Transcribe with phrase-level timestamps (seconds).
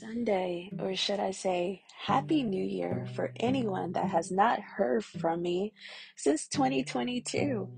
[0.00, 5.42] Sunday, or should I say, Happy New Year for anyone that has not heard from
[5.42, 5.72] me
[6.16, 7.68] since 2022.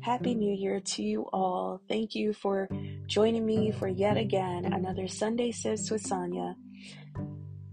[0.00, 1.80] Happy New Year to you all.
[1.88, 2.68] Thank you for
[3.06, 6.56] joining me for yet again another Sunday Sips with Sonia.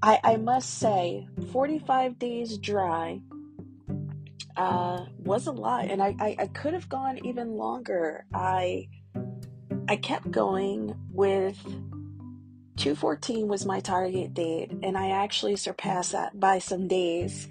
[0.02, 3.22] I, I must say, 45 days dry
[4.58, 8.26] uh, was a lot, and I, I, I could have gone even longer.
[8.34, 8.88] I
[9.88, 11.58] I kept going with
[12.78, 17.48] 214 was my target date, and I actually surpassed that by some days.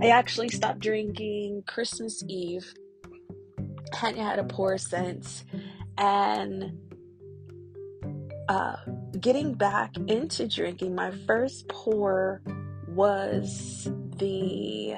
[0.00, 2.72] I actually stopped drinking Christmas Eve,
[3.92, 5.44] hadn't had a pour since,
[5.96, 6.78] and
[8.48, 8.76] uh,
[9.20, 12.42] getting back into drinking, my first pour
[12.88, 14.96] was the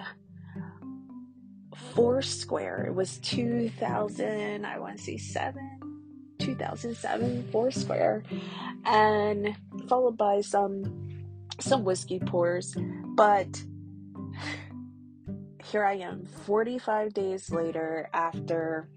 [1.94, 2.86] Foursquare.
[2.86, 5.79] It was 2000, I want to say seven
[6.40, 8.22] 2007 Foursquare,
[8.84, 9.56] and
[9.88, 11.08] followed by some
[11.58, 12.74] some whiskey pours.
[13.14, 13.62] But
[15.64, 18.88] here I am, 45 days later, after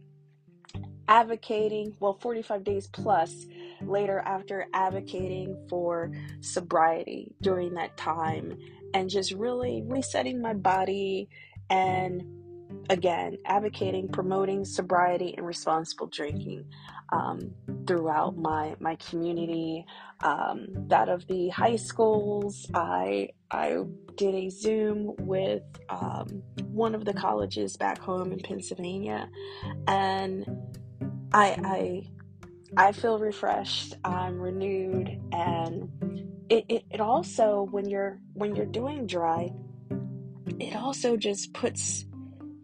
[1.08, 3.46] advocating, well, 45 days plus
[3.82, 8.58] later, after advocating for sobriety during that time,
[8.94, 11.28] and just really resetting my body
[11.70, 12.43] and
[12.90, 16.66] again advocating promoting sobriety and responsible drinking
[17.12, 17.52] um,
[17.88, 19.86] throughout my my community,
[20.22, 22.70] um, that of the high schools.
[22.74, 23.84] I I
[24.16, 29.30] did a Zoom with um, one of the colleges back home in Pennsylvania,
[29.88, 30.46] and
[31.34, 32.04] I
[32.78, 33.96] I I feel refreshed.
[34.04, 35.90] I'm renewed, and
[36.50, 39.52] it, it, it also when you're when you're doing dry,
[40.60, 42.06] it also just puts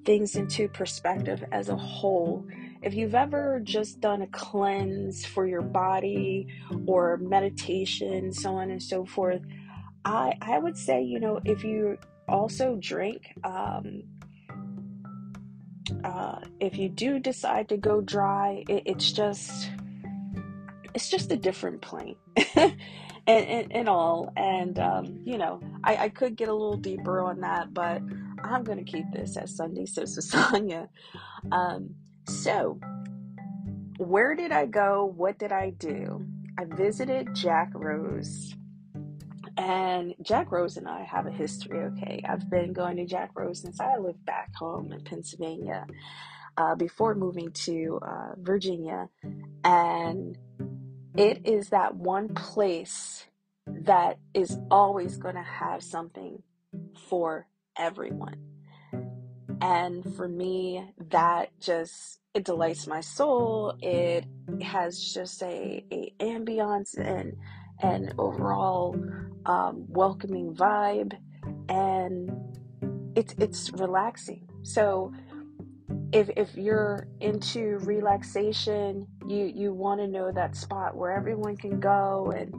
[0.10, 2.44] things into perspective as a whole
[2.82, 6.48] if you've ever just done a cleanse for your body
[6.88, 9.42] or meditation, so on and so forth,
[10.06, 14.04] I, I would say, you know, if you also drink, um,
[16.04, 19.70] uh, if you do decide to go dry, it, it's just,
[20.94, 22.16] it's just a different plane.
[22.56, 22.76] and,
[23.28, 24.32] and, and, all.
[24.38, 28.02] And, um, you know, I, I could get a little deeper on that, but
[28.44, 30.90] I'm going to keep this as Sunday Sips with Sonia.
[31.52, 31.96] Um,
[32.28, 32.80] so,
[33.98, 35.06] where did I go?
[35.06, 36.26] What did I do?
[36.58, 38.56] I visited Jack Rose.
[39.58, 42.24] And Jack Rose and I have a history, okay?
[42.28, 45.86] I've been going to Jack Rose since I lived back home in Pennsylvania
[46.58, 49.10] uh, before moving to uh, Virginia.
[49.66, 50.38] And
[51.18, 53.26] it is that one place
[53.66, 56.42] that is always going to have something
[57.10, 57.48] for
[57.80, 58.36] everyone.
[59.62, 63.76] And for me, that just it delights my soul.
[63.82, 64.26] It
[64.62, 67.36] has just a, a ambiance and
[67.82, 68.96] an overall
[69.46, 71.14] um, welcoming vibe,
[71.68, 72.32] and
[73.16, 74.48] it's it's relaxing.
[74.64, 75.12] So
[76.12, 81.80] if if you're into relaxation, you you want to know that spot where everyone can
[81.80, 82.54] go, and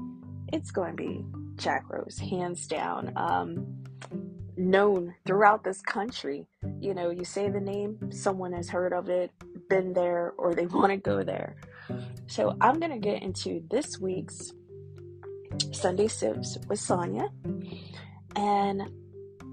[0.52, 1.24] it's going to be
[1.56, 3.12] Jack Rose, hands down.
[3.16, 3.79] Um,
[4.56, 5.10] known mm-hmm.
[5.26, 6.46] throughout this country.
[6.78, 9.30] You know, you say the name, someone has heard of it,
[9.68, 11.56] been there, or they want to go there.
[12.26, 14.52] So I'm going to get into this week's
[15.72, 17.28] Sunday Sips with Sonia.
[18.36, 18.90] And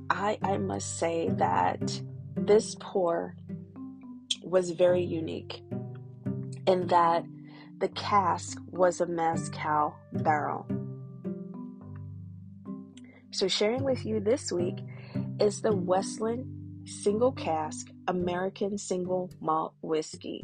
[0.10, 2.02] I, I must say that
[2.36, 3.36] this pour
[4.44, 5.62] was very unique
[6.68, 7.26] in that
[7.80, 10.66] the cask was a mezcal barrel.
[13.38, 14.80] So, sharing with you this week
[15.40, 20.44] is the Westland Single Cask American Single Malt Whiskey.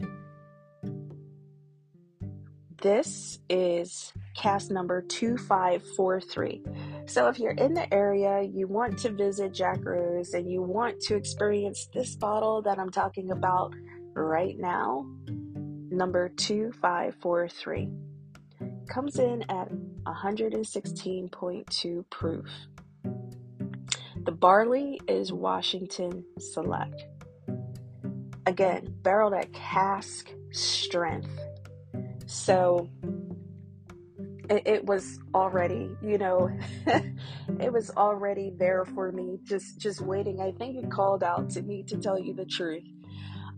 [2.84, 6.64] This is cask number 2543.
[7.08, 11.00] So, if you're in the area, you want to visit Jack Rose and you want
[11.08, 13.74] to experience this bottle that I'm talking about
[14.14, 15.08] right now,
[15.90, 17.90] number 2543
[18.88, 19.72] comes in at
[20.06, 22.46] 116.2 proof.
[24.26, 27.04] The barley is Washington Select.
[28.46, 31.30] Again, barreled at cask strength.
[32.26, 32.90] So
[34.50, 36.50] it, it was already, you know,
[37.60, 40.40] it was already there for me, just just waiting.
[40.40, 42.86] I think it called out to me to tell you the truth.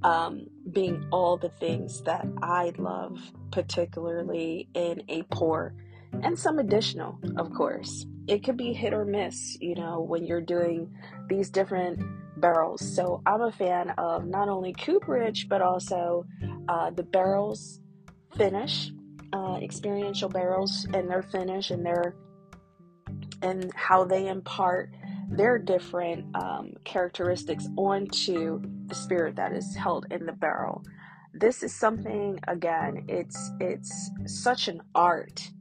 [0.01, 3.19] Um, being all the things that I love,
[3.51, 5.75] particularly in a pour,
[6.23, 10.41] and some additional, of course it could be hit or miss, you know, when you're
[10.41, 10.91] doing
[11.27, 11.99] these different
[12.37, 12.81] barrels.
[12.95, 16.25] So I'm a fan of not only cooperage, but also
[16.67, 17.79] uh, the barrels
[18.35, 18.91] finish,
[19.33, 22.15] uh, experiential barrels and their finish and their
[23.41, 24.91] and how they impart
[25.29, 30.83] their different um, characteristics onto the spirit that is held in the barrel.
[31.33, 33.05] This is something again.
[33.07, 35.51] It's it's such an art.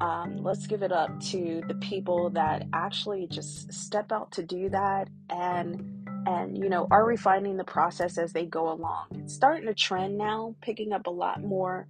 [0.00, 4.68] Um, let's give it up to the people that actually just step out to do
[4.68, 5.94] that and
[6.26, 9.06] and you know are refining the process as they go along.
[9.14, 11.88] It's starting to trend now, picking up a lot more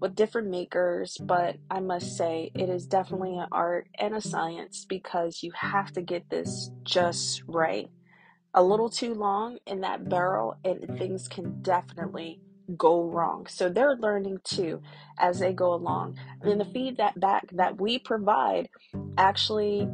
[0.00, 4.84] with different makers, but I must say it is definitely an art and a science
[4.88, 7.88] because you have to get this just right.
[8.54, 12.40] A little too long in that barrel, and things can definitely
[12.76, 13.46] go wrong.
[13.46, 14.82] So they're learning too
[15.18, 16.18] as they go along.
[16.42, 18.68] And the feedback back that we provide
[19.16, 19.88] actually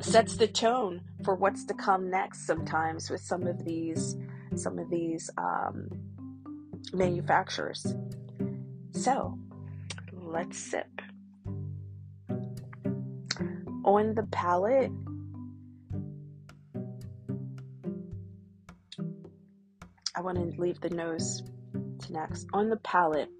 [0.00, 4.16] sets the tone for what's to come next sometimes with some of these
[4.54, 5.88] some of these um,
[6.92, 7.94] manufacturers
[8.96, 9.38] so,
[10.10, 10.88] let's sip.
[13.84, 14.90] On the palate,
[20.14, 21.42] I want to leave the nose
[22.10, 22.46] next.
[22.52, 23.30] On the palate,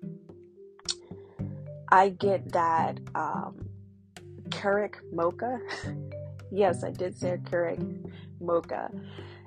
[1.90, 3.68] I get that um,
[4.48, 5.58] Keurig mocha.
[6.52, 8.10] yes, I did say Keurig
[8.40, 8.90] mocha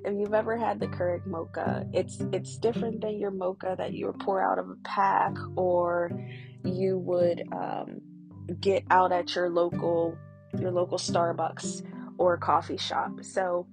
[0.05, 4.07] if you've ever had the Keurig mocha, it's it's different than your mocha that you
[4.07, 6.11] would pour out of a pack or
[6.63, 8.01] you would um,
[8.59, 10.17] get out at your local
[10.57, 11.83] your local Starbucks
[12.17, 13.11] or coffee shop.
[13.21, 13.67] So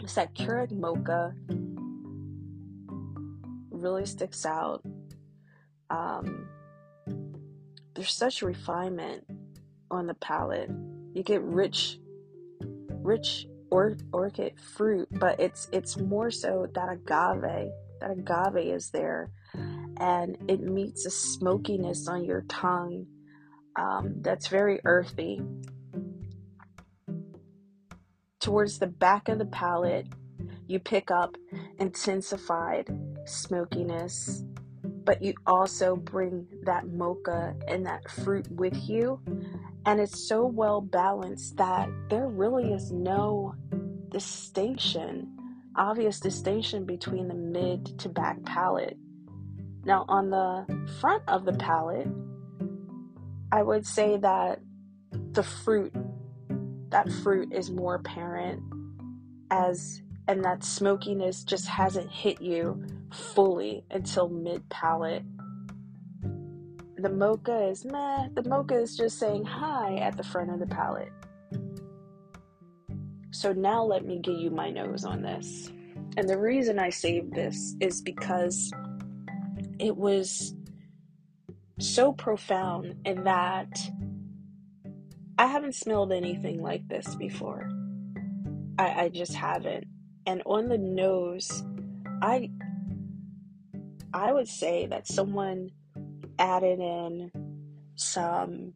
[0.00, 1.34] it's that Keurig mocha
[3.80, 4.82] really sticks out.
[5.88, 6.48] Um,
[7.94, 9.24] there's such refinement
[9.90, 10.70] on the palate.
[11.12, 11.98] You get rich,
[12.88, 17.70] rich or- orchid fruit, but it's it's more so that agave.
[18.00, 19.30] That agave is there,
[19.98, 23.06] and it meets a smokiness on your tongue
[23.76, 25.42] um, that's very earthy.
[28.40, 30.06] Towards the back of the palate,
[30.66, 31.36] you pick up
[31.78, 32.88] intensified
[33.30, 34.44] smokiness,
[35.04, 39.20] but you also bring that mocha and that fruit with you
[39.86, 43.54] and it's so well balanced that there really is no
[44.10, 45.36] distinction,
[45.76, 48.98] obvious distinction between the mid to back palate.
[49.84, 50.66] Now, on the
[51.00, 52.08] front of the palate,
[53.50, 54.60] I would say that
[55.10, 55.94] the fruit,
[56.90, 58.62] that fruit is more apparent
[59.50, 65.24] as, and that smokiness just hasn't hit you fully until mid palate
[67.02, 68.28] the mocha is meh.
[68.34, 71.12] The mocha is just saying hi at the front of the palate.
[73.30, 75.70] So now let me give you my nose on this.
[76.16, 78.70] And the reason I saved this is because
[79.78, 80.54] it was
[81.78, 83.80] so profound in that
[85.38, 87.70] I haven't smelled anything like this before.
[88.78, 89.86] I, I just haven't.
[90.30, 91.64] And on the nose,
[92.22, 92.50] I
[94.14, 95.72] I would say that someone
[96.38, 97.32] added in
[97.96, 98.74] some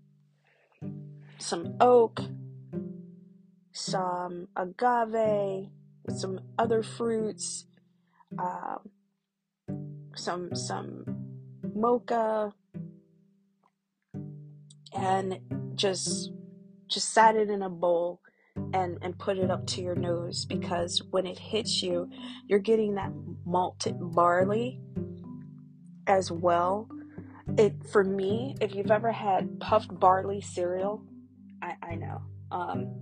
[1.39, 2.23] some oak,
[3.71, 5.69] some agave,
[6.09, 7.67] some other fruits,
[8.37, 8.91] um,
[10.17, 11.05] some some
[11.73, 12.53] mocha,
[14.93, 15.39] and
[15.77, 16.33] just
[16.89, 18.19] just sat it in a bowl
[18.73, 22.09] and and put it up to your nose because when it hits you,
[22.47, 23.13] you're getting that
[23.45, 24.81] malted barley
[26.07, 26.89] as well.
[27.59, 31.03] It for me if you've ever had puffed barley cereal
[31.63, 32.23] i i know.
[32.51, 33.01] Um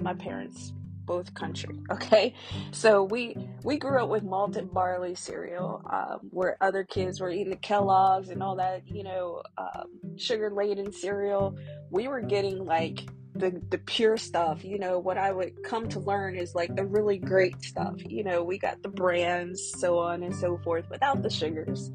[0.00, 0.72] my parents
[1.04, 2.34] both country okay?
[2.70, 7.50] So we we grew up with malted barley cereal um, where other kids were eating
[7.50, 11.56] the kellogg's and all that you know um, sugar laden cereal.
[11.90, 13.08] We were getting like
[13.40, 16.84] the the pure stuff you know what i would come to learn is like the
[16.84, 21.22] really great stuff you know we got the brands so on and so forth without
[21.22, 21.90] the sugars.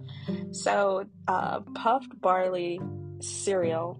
[0.51, 2.79] So uh, puffed barley
[3.19, 3.99] cereal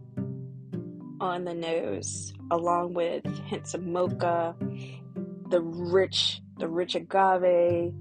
[1.22, 4.56] on the nose along with hints of mocha
[5.50, 7.94] the rich the rich agave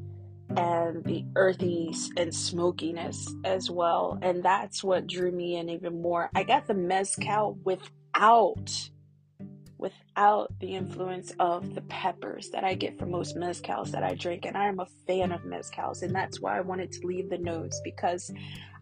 [0.56, 4.18] and the earthy and smokiness as well.
[4.22, 6.30] And that's what drew me in even more.
[6.34, 8.90] I got the mezcal without
[9.84, 14.46] without the influence of the peppers that I get from most mezcals that I drink.
[14.46, 17.36] And I am a fan of mezcals, and that's why I wanted to leave the
[17.36, 18.32] notes because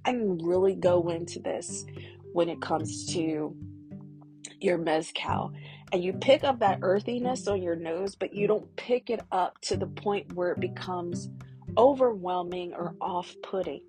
[0.04, 1.84] I can really go into this
[2.32, 3.52] when it comes to
[4.60, 5.52] your mezcal.
[5.92, 9.60] And you pick up that earthiness on your nose, but you don't pick it up
[9.62, 11.28] to the point where it becomes
[11.76, 13.82] overwhelming or off putting.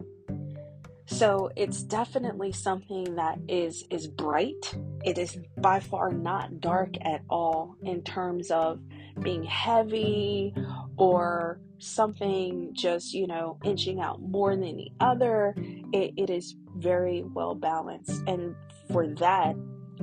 [1.06, 4.76] So it's definitely something that is is bright.
[5.04, 8.80] It is by far not dark at all in terms of
[9.22, 10.56] being heavy
[10.98, 15.54] or something just, you know, inching out more than the other.
[15.58, 18.24] It, it is very well balanced.
[18.28, 18.56] And
[18.92, 19.56] for that,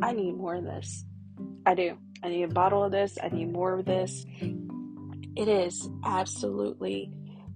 [0.02, 1.04] I need more of this.
[1.66, 1.98] I do.
[2.22, 3.16] I need a bottle of this.
[3.22, 4.24] I need more of this.
[5.36, 7.10] It is absolutely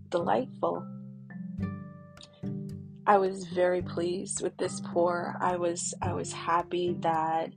[0.09, 0.87] delightful.
[3.07, 5.37] I was very pleased with this pour.
[5.41, 7.53] I was I was happy that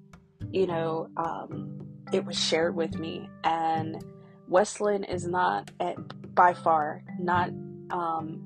[0.52, 3.30] you know um, it was shared with me.
[3.44, 4.04] And
[4.48, 5.96] Westland is not at,
[6.36, 7.50] by far not
[7.90, 8.44] um,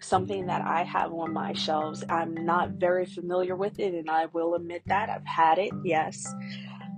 [0.00, 2.04] something that I have on my shelves.
[2.08, 6.26] I'm not very familiar with it, and I will admit that I've had it, yes,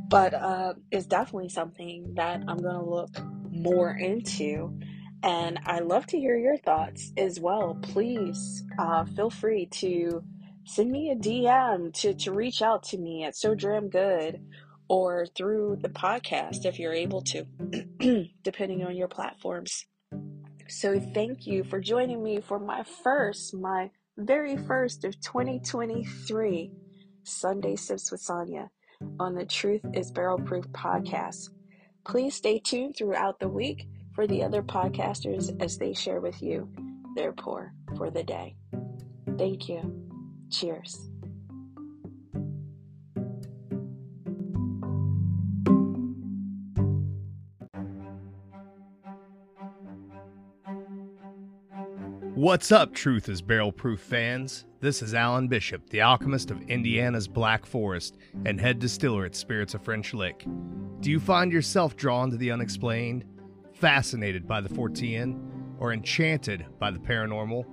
[0.08, 3.10] but uh, it's definitely something that I'm to look
[3.50, 4.78] more into.
[5.24, 7.78] And I love to hear your thoughts as well.
[7.80, 10.22] Please uh, feel free to
[10.66, 14.42] send me a DM to, to reach out to me at So Dram Good
[14.86, 17.46] or through the podcast if you're able to,
[18.42, 19.86] depending on your platforms.
[20.68, 26.70] So, thank you for joining me for my first, my very first of 2023
[27.22, 28.70] Sunday Sips with Sonia
[29.18, 31.48] on the Truth is Barrel Proof podcast.
[32.04, 36.68] Please stay tuned throughout the week for the other podcasters as they share with you
[37.16, 38.54] their pour for the day.
[39.36, 40.08] Thank you.
[40.50, 41.10] Cheers.
[52.36, 54.66] What's up, Truth is Barrel Proof fans?
[54.80, 59.72] This is Alan Bishop, the alchemist of Indiana's Black Forest and head distiller at Spirits
[59.74, 60.44] of French Lick.
[61.00, 63.24] Do you find yourself drawn to the unexplained,
[63.84, 65.38] fascinated by the Fortean,
[65.78, 67.66] or enchanted by the paranormal?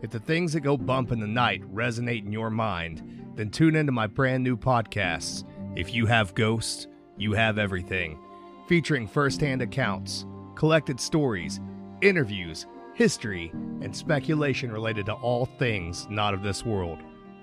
[0.00, 3.76] If the things that go bump in the night resonate in your mind, then tune
[3.76, 5.44] into my brand new podcasts,
[5.76, 6.86] If You Have Ghosts,
[7.18, 8.18] You Have Everything,
[8.66, 11.60] featuring first-hand accounts, collected stories,
[12.00, 13.50] interviews, history,
[13.82, 17.00] and speculation related to all things not of this world.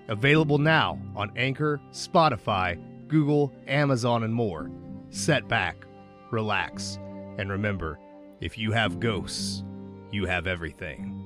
[0.08, 4.72] Available now on Anchor, Spotify, Google, Amazon, and more.
[5.12, 5.86] Set back,
[6.32, 6.98] relax,
[7.38, 8.00] and remember
[8.46, 9.64] if you have ghosts,
[10.12, 11.25] you have everything.